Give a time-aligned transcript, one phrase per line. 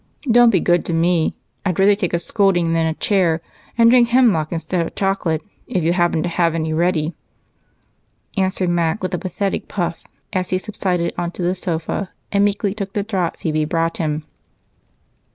[0.23, 3.39] "Don't be good to me I'd rather take a scolding than a chair,
[3.77, 7.13] and drink hemlock instead of chocolate if you happen to have any ready,"
[8.35, 10.03] answered Mac with a pathetic puff
[10.33, 14.25] as he subsided onto the sofa and meekly took the draft Phebe brought him.